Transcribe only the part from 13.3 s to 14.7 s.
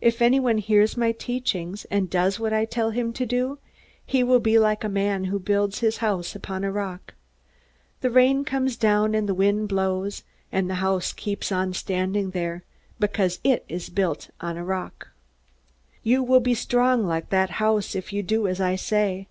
it is built upon a